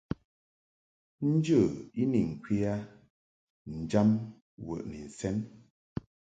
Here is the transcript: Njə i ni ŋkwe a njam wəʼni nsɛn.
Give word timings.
Njə 1.31 1.59
i 2.01 2.03
ni 2.11 2.21
ŋkwe 2.29 2.55
a 2.71 2.73
njam 3.79 4.09
wəʼni 4.67 4.99
nsɛn. 5.07 5.37